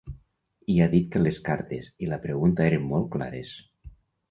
[0.75, 3.55] I ha dit que les cartes i la pregunta eren molt clares.